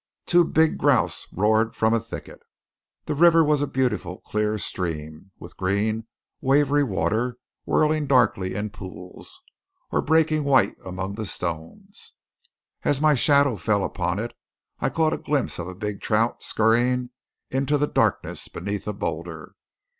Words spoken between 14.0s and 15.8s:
it, I caught a glimpse of a